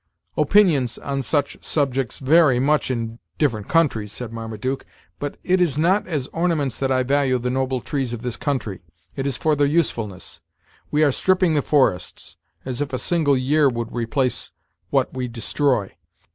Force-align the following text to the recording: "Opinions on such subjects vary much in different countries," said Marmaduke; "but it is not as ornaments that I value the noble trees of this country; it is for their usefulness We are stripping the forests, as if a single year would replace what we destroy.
"Opinions 0.35 0.97
on 0.97 1.21
such 1.21 1.63
subjects 1.63 2.17
vary 2.17 2.59
much 2.59 2.89
in 2.89 3.19
different 3.37 3.67
countries," 3.67 4.11
said 4.11 4.33
Marmaduke; 4.33 4.83
"but 5.19 5.37
it 5.43 5.61
is 5.61 5.77
not 5.77 6.07
as 6.07 6.25
ornaments 6.33 6.75
that 6.79 6.91
I 6.91 7.03
value 7.03 7.37
the 7.37 7.51
noble 7.51 7.81
trees 7.81 8.11
of 8.11 8.23
this 8.23 8.35
country; 8.35 8.81
it 9.15 9.27
is 9.27 9.37
for 9.37 9.55
their 9.55 9.67
usefulness 9.67 10.41
We 10.89 11.03
are 11.03 11.11
stripping 11.11 11.53
the 11.53 11.61
forests, 11.61 12.35
as 12.65 12.81
if 12.81 12.93
a 12.93 12.97
single 12.97 13.37
year 13.37 13.69
would 13.69 13.93
replace 13.93 14.51
what 14.89 15.13
we 15.13 15.27
destroy. 15.27 15.93